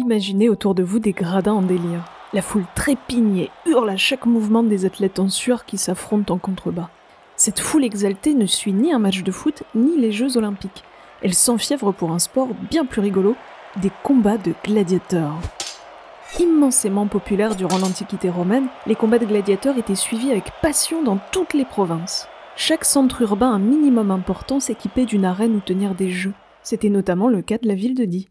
Imaginez 0.00 0.48
autour 0.48 0.74
de 0.74 0.82
vous 0.82 0.98
des 0.98 1.12
gradins 1.12 1.52
en 1.52 1.60
délire. 1.60 2.06
La 2.32 2.40
foule 2.40 2.64
trépigne 2.74 3.36
et 3.36 3.50
hurle 3.66 3.90
à 3.90 3.98
chaque 3.98 4.24
mouvement 4.24 4.62
des 4.62 4.86
athlètes 4.86 5.18
en 5.18 5.28
sueur 5.28 5.66
qui 5.66 5.76
s'affrontent 5.76 6.32
en 6.32 6.38
contrebas. 6.38 6.88
Cette 7.36 7.60
foule 7.60 7.84
exaltée 7.84 8.32
ne 8.32 8.46
suit 8.46 8.72
ni 8.72 8.94
un 8.94 8.98
match 8.98 9.22
de 9.22 9.30
foot 9.30 9.62
ni 9.74 9.98
les 9.98 10.10
Jeux 10.10 10.38
olympiques. 10.38 10.84
Elle 11.20 11.34
s'enfièvre 11.34 11.92
pour 11.92 12.12
un 12.12 12.18
sport 12.18 12.48
bien 12.70 12.86
plus 12.86 13.02
rigolo, 13.02 13.36
des 13.76 13.90
combats 14.02 14.38
de 14.38 14.54
gladiateurs. 14.64 15.36
Immensément 16.38 17.06
populaires 17.06 17.54
durant 17.54 17.76
l'Antiquité 17.76 18.30
romaine, 18.30 18.68
les 18.86 18.94
combats 18.94 19.18
de 19.18 19.26
gladiateurs 19.26 19.76
étaient 19.76 19.94
suivis 19.94 20.30
avec 20.30 20.50
passion 20.62 21.02
dans 21.02 21.18
toutes 21.30 21.52
les 21.52 21.66
provinces. 21.66 22.26
Chaque 22.56 22.86
centre 22.86 23.20
urbain 23.20 23.52
un 23.52 23.58
minimum 23.58 24.10
important 24.10 24.60
s'équipait 24.60 25.04
d'une 25.04 25.26
arène 25.26 25.56
où 25.56 25.60
tenir 25.60 25.94
des 25.94 26.10
jeux. 26.10 26.34
C'était 26.62 26.88
notamment 26.88 27.28
le 27.28 27.42
cas 27.42 27.58
de 27.58 27.68
la 27.68 27.74
ville 27.74 27.94
de 27.94 28.06
Die. 28.06 28.30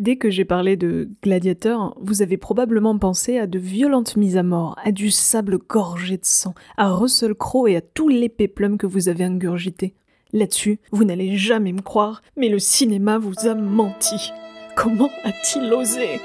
Dès 0.00 0.16
que 0.16 0.30
j'ai 0.30 0.46
parlé 0.46 0.78
de 0.78 1.10
gladiateurs, 1.22 1.94
vous 2.00 2.22
avez 2.22 2.38
probablement 2.38 2.96
pensé 2.96 3.36
à 3.36 3.46
de 3.46 3.58
violentes 3.58 4.16
mises 4.16 4.38
à 4.38 4.42
mort, 4.42 4.74
à 4.82 4.92
du 4.92 5.10
sable 5.10 5.58
gorgé 5.58 6.16
de 6.16 6.24
sang, 6.24 6.54
à 6.78 6.90
Russell 6.90 7.34
Crowe 7.34 7.68
et 7.68 7.76
à 7.76 7.82
tous 7.82 8.08
les 8.08 8.30
péplums 8.30 8.78
que 8.78 8.86
vous 8.86 9.10
avez 9.10 9.24
ingurgités. 9.24 9.92
Là-dessus, 10.32 10.80
vous 10.90 11.04
n'allez 11.04 11.36
jamais 11.36 11.74
me 11.74 11.82
croire, 11.82 12.22
mais 12.38 12.48
le 12.48 12.58
cinéma 12.58 13.18
vous 13.18 13.46
a 13.46 13.54
menti. 13.54 14.32
Comment 14.74 15.10
a-t-il 15.22 15.70
osé? 15.70 16.18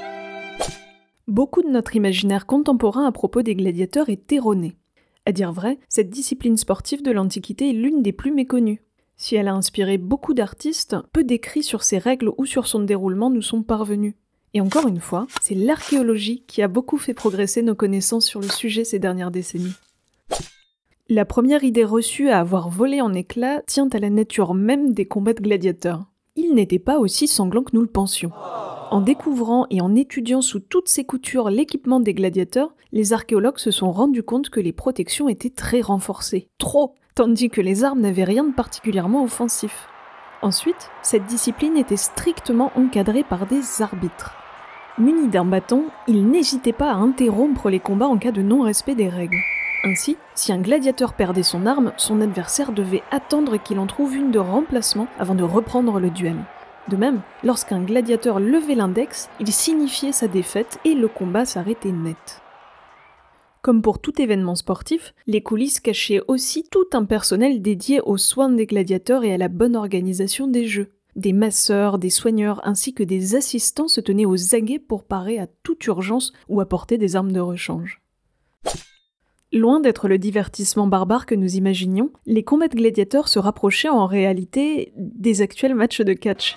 Beaucoup 1.28 1.60
de 1.62 1.68
notre 1.68 1.96
imaginaire 1.96 2.46
contemporain 2.46 3.04
à 3.04 3.12
propos 3.12 3.42
des 3.42 3.56
gladiateurs 3.56 4.08
est 4.08 4.32
erroné. 4.32 4.78
À 5.26 5.32
dire 5.32 5.52
vrai, 5.52 5.78
cette 5.90 6.08
discipline 6.08 6.56
sportive 6.56 7.02
de 7.02 7.10
l'Antiquité 7.10 7.68
est 7.68 7.74
l'une 7.74 8.02
des 8.02 8.12
plus 8.12 8.32
méconnues. 8.32 8.80
Si 9.16 9.34
elle 9.34 9.48
a 9.48 9.54
inspiré 9.54 9.96
beaucoup 9.96 10.34
d'artistes, 10.34 10.96
peu 11.12 11.24
d'écrits 11.24 11.62
sur 11.62 11.82
ses 11.82 11.98
règles 11.98 12.32
ou 12.36 12.44
sur 12.44 12.66
son 12.66 12.80
déroulement 12.80 13.30
nous 13.30 13.42
sont 13.42 13.62
parvenus. 13.62 14.14
Et 14.52 14.60
encore 14.60 14.86
une 14.86 15.00
fois, 15.00 15.26
c'est 15.40 15.54
l'archéologie 15.54 16.44
qui 16.46 16.62
a 16.62 16.68
beaucoup 16.68 16.98
fait 16.98 17.14
progresser 17.14 17.62
nos 17.62 17.74
connaissances 17.74 18.26
sur 18.26 18.40
le 18.40 18.48
sujet 18.48 18.84
ces 18.84 18.98
dernières 18.98 19.30
décennies. 19.30 19.74
La 21.08 21.24
première 21.24 21.64
idée 21.64 21.84
reçue 21.84 22.28
à 22.28 22.40
avoir 22.40 22.68
volé 22.68 23.00
en 23.00 23.14
éclats 23.14 23.62
tient 23.66 23.88
à 23.92 23.98
la 23.98 24.10
nature 24.10 24.54
même 24.54 24.92
des 24.92 25.06
combats 25.06 25.34
de 25.34 25.40
gladiateurs. 25.40 26.04
Ils 26.36 26.54
n'étaient 26.54 26.78
pas 26.78 26.98
aussi 26.98 27.28
sanglants 27.28 27.62
que 27.62 27.74
nous 27.74 27.82
le 27.82 27.86
pensions. 27.86 28.32
En 28.90 29.00
découvrant 29.00 29.66
et 29.70 29.80
en 29.80 29.94
étudiant 29.94 30.42
sous 30.42 30.60
toutes 30.60 30.88
ses 30.88 31.04
coutures 31.04 31.50
l'équipement 31.50 32.00
des 32.00 32.14
gladiateurs, 32.14 32.74
les 32.92 33.12
archéologues 33.12 33.58
se 33.58 33.70
sont 33.70 33.90
rendus 33.92 34.22
compte 34.22 34.50
que 34.50 34.60
les 34.60 34.72
protections 34.72 35.28
étaient 35.28 35.50
très 35.50 35.80
renforcées. 35.80 36.48
Trop 36.58 36.94
Tandis 37.16 37.48
que 37.48 37.62
les 37.62 37.82
armes 37.82 38.00
n'avaient 38.00 38.24
rien 38.24 38.44
de 38.44 38.52
particulièrement 38.52 39.24
offensif. 39.24 39.88
Ensuite, 40.42 40.90
cette 41.00 41.24
discipline 41.24 41.78
était 41.78 41.96
strictement 41.96 42.70
encadrée 42.76 43.24
par 43.24 43.46
des 43.46 43.62
arbitres. 43.80 44.34
Munis 44.98 45.28
d'un 45.28 45.46
bâton, 45.46 45.84
ils 46.08 46.28
n'hésitaient 46.28 46.74
pas 46.74 46.90
à 46.90 46.96
interrompre 46.96 47.70
les 47.70 47.80
combats 47.80 48.06
en 48.06 48.18
cas 48.18 48.32
de 48.32 48.42
non-respect 48.42 48.94
des 48.94 49.08
règles. 49.08 49.38
Ainsi, 49.84 50.18
si 50.34 50.52
un 50.52 50.58
gladiateur 50.58 51.14
perdait 51.14 51.42
son 51.42 51.64
arme, 51.64 51.92
son 51.96 52.20
adversaire 52.20 52.72
devait 52.72 53.02
attendre 53.10 53.56
qu'il 53.56 53.78
en 53.78 53.86
trouve 53.86 54.14
une 54.14 54.30
de 54.30 54.38
remplacement 54.38 55.06
avant 55.18 55.34
de 55.34 55.42
reprendre 55.42 55.98
le 55.98 56.10
duel. 56.10 56.36
De 56.88 56.96
même, 56.96 57.22
lorsqu'un 57.42 57.80
gladiateur 57.80 58.40
levait 58.40 58.74
l'index, 58.74 59.30
il 59.40 59.50
signifiait 59.50 60.12
sa 60.12 60.28
défaite 60.28 60.78
et 60.84 60.92
le 60.92 61.08
combat 61.08 61.46
s'arrêtait 61.46 61.92
net. 61.92 62.42
Comme 63.66 63.82
pour 63.82 63.98
tout 63.98 64.22
événement 64.22 64.54
sportif, 64.54 65.12
les 65.26 65.42
coulisses 65.42 65.80
cachaient 65.80 66.20
aussi 66.28 66.62
tout 66.70 66.86
un 66.92 67.04
personnel 67.04 67.60
dédié 67.60 68.00
aux 68.00 68.16
soins 68.16 68.48
des 68.48 68.64
gladiateurs 68.64 69.24
et 69.24 69.34
à 69.34 69.38
la 69.38 69.48
bonne 69.48 69.74
organisation 69.74 70.46
des 70.46 70.68
jeux. 70.68 70.92
Des 71.16 71.32
masseurs, 71.32 71.98
des 71.98 72.10
soigneurs 72.10 72.60
ainsi 72.62 72.94
que 72.94 73.02
des 73.02 73.34
assistants 73.34 73.88
se 73.88 74.00
tenaient 74.00 74.24
aux 74.24 74.54
aguets 74.54 74.78
pour 74.78 75.02
parer 75.02 75.40
à 75.40 75.48
toute 75.64 75.84
urgence 75.88 76.32
ou 76.48 76.60
apporter 76.60 76.96
des 76.96 77.16
armes 77.16 77.32
de 77.32 77.40
rechange. 77.40 78.00
Loin 79.52 79.80
d'être 79.80 80.06
le 80.06 80.18
divertissement 80.18 80.86
barbare 80.86 81.26
que 81.26 81.34
nous 81.34 81.56
imaginions, 81.56 82.12
les 82.24 82.44
combats 82.44 82.68
de 82.68 82.76
gladiateurs 82.76 83.26
se 83.26 83.40
rapprochaient 83.40 83.88
en 83.88 84.06
réalité 84.06 84.92
des 84.96 85.42
actuels 85.42 85.74
matchs 85.74 86.02
de 86.02 86.12
catch. 86.12 86.54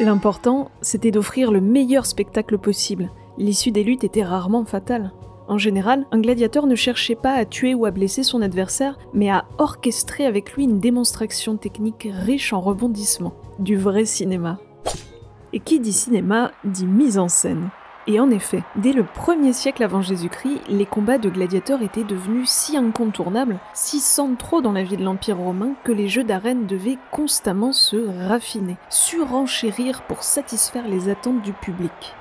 L'important, 0.00 0.72
c'était 0.82 1.12
d'offrir 1.12 1.52
le 1.52 1.60
meilleur 1.60 2.06
spectacle 2.06 2.58
possible. 2.58 3.12
L'issue 3.38 3.70
des 3.70 3.84
luttes 3.84 4.02
était 4.02 4.24
rarement 4.24 4.64
fatale. 4.64 5.12
En 5.50 5.58
général, 5.58 6.06
un 6.12 6.20
gladiateur 6.20 6.68
ne 6.68 6.76
cherchait 6.76 7.16
pas 7.16 7.32
à 7.32 7.44
tuer 7.44 7.74
ou 7.74 7.84
à 7.84 7.90
blesser 7.90 8.22
son 8.22 8.40
adversaire, 8.40 8.96
mais 9.12 9.30
à 9.30 9.46
orchestrer 9.58 10.24
avec 10.24 10.52
lui 10.52 10.62
une 10.62 10.78
démonstration 10.78 11.56
technique 11.56 12.08
riche 12.08 12.52
en 12.52 12.60
rebondissements. 12.60 13.34
Du 13.58 13.76
vrai 13.76 14.04
cinéma. 14.04 14.60
Et 15.52 15.58
qui 15.58 15.80
dit 15.80 15.92
cinéma 15.92 16.52
dit 16.62 16.86
mise 16.86 17.18
en 17.18 17.26
scène. 17.26 17.70
Et 18.06 18.20
en 18.20 18.30
effet, 18.30 18.62
dès 18.76 18.92
le 18.92 19.02
1er 19.02 19.52
siècle 19.52 19.82
avant 19.82 20.02
Jésus-Christ, 20.02 20.60
les 20.68 20.86
combats 20.86 21.18
de 21.18 21.28
gladiateurs 21.28 21.82
étaient 21.82 22.04
devenus 22.04 22.48
si 22.48 22.76
incontournables, 22.76 23.58
si 23.74 23.98
centraux 23.98 24.60
dans 24.60 24.70
la 24.70 24.84
vie 24.84 24.96
de 24.96 25.02
l'Empire 25.02 25.38
romain, 25.38 25.72
que 25.82 25.90
les 25.90 26.06
jeux 26.06 26.22
d'arène 26.22 26.66
devaient 26.66 26.98
constamment 27.10 27.72
se 27.72 27.96
raffiner, 28.28 28.76
surenchérir 28.88 30.02
pour 30.02 30.22
satisfaire 30.22 30.86
les 30.86 31.08
attentes 31.08 31.42
du 31.42 31.52
public. 31.52 32.14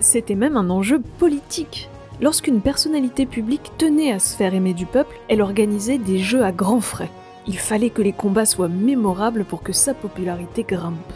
C'était 0.00 0.36
même 0.36 0.56
un 0.56 0.70
enjeu 0.70 1.02
politique. 1.18 1.90
Lorsqu'une 2.22 2.60
personnalité 2.60 3.24
publique 3.24 3.72
tenait 3.78 4.12
à 4.12 4.18
se 4.18 4.36
faire 4.36 4.52
aimer 4.52 4.74
du 4.74 4.84
peuple, 4.84 5.18
elle 5.28 5.40
organisait 5.40 5.96
des 5.96 6.18
jeux 6.18 6.44
à 6.44 6.52
grands 6.52 6.82
frais. 6.82 7.10
Il 7.46 7.58
fallait 7.58 7.88
que 7.88 8.02
les 8.02 8.12
combats 8.12 8.44
soient 8.44 8.68
mémorables 8.68 9.44
pour 9.44 9.62
que 9.62 9.72
sa 9.72 9.94
popularité 9.94 10.62
grimpe. 10.62 11.12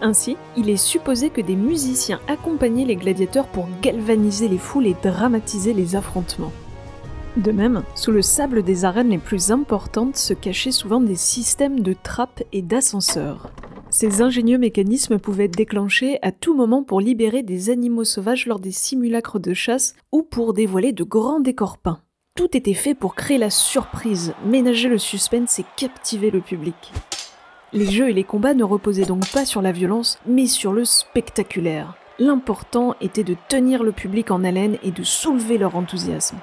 Ainsi, 0.00 0.36
il 0.56 0.70
est 0.70 0.76
supposé 0.76 1.30
que 1.30 1.40
des 1.40 1.56
musiciens 1.56 2.20
accompagnaient 2.28 2.84
les 2.84 2.94
gladiateurs 2.94 3.48
pour 3.48 3.66
galvaniser 3.82 4.46
les 4.46 4.58
foules 4.58 4.86
et 4.86 4.96
dramatiser 5.02 5.74
les 5.74 5.96
affrontements. 5.96 6.52
De 7.36 7.50
même, 7.50 7.82
sous 7.96 8.12
le 8.12 8.22
sable 8.22 8.62
des 8.62 8.84
arènes 8.84 9.10
les 9.10 9.18
plus 9.18 9.50
importantes 9.50 10.16
se 10.16 10.34
cachaient 10.34 10.70
souvent 10.70 11.00
des 11.00 11.16
systèmes 11.16 11.80
de 11.80 11.94
trappes 12.00 12.44
et 12.52 12.62
d'ascenseurs. 12.62 13.50
Ces 13.90 14.20
ingénieux 14.20 14.58
mécanismes 14.58 15.18
pouvaient 15.18 15.46
être 15.46 15.56
déclenchés 15.56 16.18
à 16.20 16.30
tout 16.30 16.54
moment 16.54 16.82
pour 16.82 17.00
libérer 17.00 17.42
des 17.42 17.70
animaux 17.70 18.04
sauvages 18.04 18.46
lors 18.46 18.60
des 18.60 18.70
simulacres 18.70 19.38
de 19.38 19.54
chasse 19.54 19.94
ou 20.12 20.22
pour 20.22 20.52
dévoiler 20.52 20.92
de 20.92 21.04
grands 21.04 21.40
décors 21.40 21.78
peints. 21.78 22.02
Tout 22.36 22.54
était 22.56 22.74
fait 22.74 22.94
pour 22.94 23.14
créer 23.14 23.38
la 23.38 23.50
surprise, 23.50 24.34
ménager 24.44 24.88
le 24.88 24.98
suspense 24.98 25.58
et 25.58 25.64
captiver 25.76 26.30
le 26.30 26.40
public. 26.40 26.92
Les 27.72 27.86
jeux 27.86 28.10
et 28.10 28.12
les 28.12 28.24
combats 28.24 28.54
ne 28.54 28.62
reposaient 28.62 29.06
donc 29.06 29.30
pas 29.32 29.46
sur 29.46 29.62
la 29.62 29.72
violence, 29.72 30.18
mais 30.26 30.46
sur 30.46 30.72
le 30.72 30.84
spectaculaire. 30.84 31.96
L'important 32.18 32.94
était 33.00 33.24
de 33.24 33.36
tenir 33.48 33.82
le 33.82 33.92
public 33.92 34.30
en 34.30 34.44
haleine 34.44 34.76
et 34.82 34.90
de 34.90 35.02
soulever 35.02 35.56
leur 35.56 35.76
enthousiasme. 35.76 36.38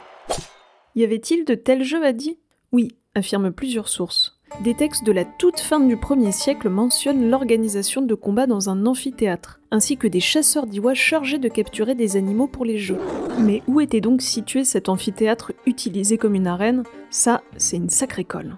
Y 0.96 1.04
avait-il 1.04 1.46
de 1.46 1.56
tels 1.56 1.84
jeux 1.84 2.04
à 2.04 2.12
dire 2.12 2.36
Oui, 2.72 2.90
affirment 3.14 3.52
plusieurs 3.52 3.88
sources. 3.88 4.40
Des 4.64 4.74
textes 4.74 5.04
de 5.04 5.12
la 5.12 5.26
toute 5.26 5.60
fin 5.60 5.80
du 5.80 5.96
1er 5.96 6.32
siècle 6.32 6.70
mentionnent 6.70 7.30
l'organisation 7.30 8.02
de 8.02 8.16
combats 8.16 8.48
dans 8.48 8.70
un 8.70 8.86
amphithéâtre, 8.86 9.60
ainsi 9.70 9.98
que 9.98 10.08
des 10.08 10.22
chasseurs 10.22 10.66
d'ivoire 10.66 10.96
chargés 10.96 11.38
de 11.38 11.50
capturer 11.50 11.94
des 11.94 12.16
animaux 12.16 12.48
pour 12.48 12.66
les 12.66 12.78
jeux. 12.78 12.98
Mais 13.40 13.62
où 13.68 13.82
était 13.82 14.02
donc 14.02 14.22
situé 14.22 14.64
cet 14.64 14.88
amphithéâtre 14.88 15.52
utilisé 15.66 16.18
comme 16.18 16.36
une 16.36 16.48
arène? 16.48 16.84
Ça, 17.10 17.42
c'est 17.58 17.78
une 17.78 17.90
sacrée 17.90 18.24
colle. 18.24 18.58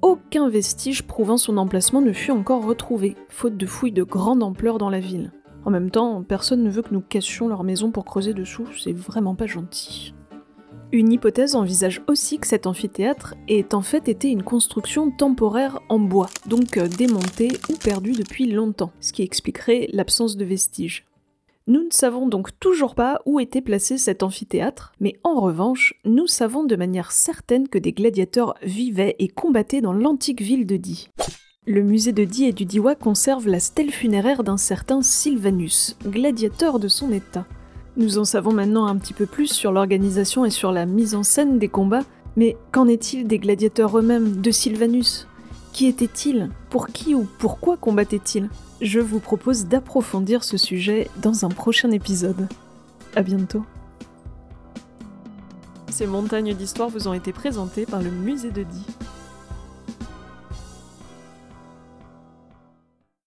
Aucun 0.00 0.48
vestige 0.48 1.02
prouvant 1.02 1.36
son 1.36 1.58
emplacement 1.58 2.00
ne 2.00 2.12
fut 2.12 2.30
encore 2.30 2.64
retrouvé, 2.64 3.16
faute 3.28 3.56
de 3.56 3.66
fouilles 3.66 3.92
de 3.92 4.04
grande 4.04 4.42
ampleur 4.42 4.78
dans 4.78 4.90
la 4.90 5.00
ville. 5.00 5.32
En 5.64 5.70
même 5.70 5.90
temps, 5.90 6.22
personne 6.22 6.62
ne 6.62 6.70
veut 6.70 6.82
que 6.82 6.94
nous 6.94 7.02
cassions 7.02 7.48
leur 7.48 7.62
maison 7.62 7.90
pour 7.90 8.04
creuser 8.04 8.32
dessous, 8.32 8.66
c'est 8.78 8.96
vraiment 8.96 9.34
pas 9.34 9.46
gentil. 9.46 10.14
Une 10.94 11.10
hypothèse 11.10 11.54
envisage 11.54 12.02
aussi 12.06 12.38
que 12.38 12.46
cet 12.46 12.66
amphithéâtre 12.66 13.34
ait 13.48 13.74
en 13.74 13.80
fait 13.80 14.10
été 14.10 14.28
une 14.28 14.42
construction 14.42 15.10
temporaire 15.10 15.80
en 15.88 15.98
bois, 15.98 16.28
donc 16.44 16.76
euh, 16.76 16.86
démontée 16.86 17.48
ou 17.70 17.76
perdue 17.76 18.12
depuis 18.12 18.44
longtemps, 18.44 18.92
ce 19.00 19.14
qui 19.14 19.22
expliquerait 19.22 19.88
l'absence 19.94 20.36
de 20.36 20.44
vestiges. 20.44 21.06
Nous 21.66 21.82
ne 21.82 21.92
savons 21.92 22.28
donc 22.28 22.50
toujours 22.60 22.94
pas 22.94 23.22
où 23.24 23.40
était 23.40 23.62
placé 23.62 23.96
cet 23.96 24.22
amphithéâtre, 24.22 24.92
mais 25.00 25.18
en 25.24 25.40
revanche, 25.40 25.94
nous 26.04 26.26
savons 26.26 26.64
de 26.64 26.76
manière 26.76 27.10
certaine 27.10 27.68
que 27.68 27.78
des 27.78 27.92
gladiateurs 27.92 28.52
vivaient 28.62 29.16
et 29.18 29.28
combattaient 29.28 29.80
dans 29.80 29.94
l'antique 29.94 30.42
ville 30.42 30.66
de 30.66 30.76
Die. 30.76 31.08
Le 31.66 31.82
musée 31.82 32.12
de 32.12 32.24
Die 32.24 32.44
et 32.44 32.52
du 32.52 32.66
Diwa 32.66 32.96
conserve 32.96 33.48
la 33.48 33.60
stèle 33.60 33.92
funéraire 33.92 34.44
d'un 34.44 34.58
certain 34.58 35.00
Sylvanus, 35.00 35.96
gladiateur 36.04 36.78
de 36.78 36.88
son 36.88 37.12
état. 37.12 37.46
Nous 37.96 38.16
en 38.18 38.24
savons 38.24 38.52
maintenant 38.52 38.86
un 38.86 38.96
petit 38.96 39.12
peu 39.12 39.26
plus 39.26 39.48
sur 39.48 39.70
l'organisation 39.70 40.46
et 40.46 40.50
sur 40.50 40.72
la 40.72 40.86
mise 40.86 41.14
en 41.14 41.22
scène 41.22 41.58
des 41.58 41.68
combats, 41.68 42.04
mais 42.36 42.56
qu'en 42.70 42.88
est-il 42.88 43.26
des 43.26 43.38
gladiateurs 43.38 43.98
eux-mêmes, 43.98 44.40
de 44.40 44.50
Sylvanus? 44.50 45.28
Qui 45.74 45.86
était-il? 45.86 46.50
Pour 46.70 46.86
qui 46.86 47.14
ou 47.14 47.26
pourquoi 47.38 47.76
combattait-il? 47.76 48.48
Je 48.80 48.98
vous 48.98 49.20
propose 49.20 49.66
d'approfondir 49.66 50.42
ce 50.42 50.56
sujet 50.56 51.10
dans 51.20 51.44
un 51.44 51.50
prochain 51.50 51.90
épisode. 51.90 52.48
À 53.14 53.22
bientôt. 53.22 53.64
Ces 55.90 56.06
montagnes 56.06 56.54
d'histoire 56.54 56.88
vous 56.88 57.08
ont 57.08 57.12
été 57.12 57.32
présentées 57.32 57.84
par 57.84 58.00
le 58.00 58.10
musée 58.10 58.50
de 58.50 58.62
Die. 58.62 58.86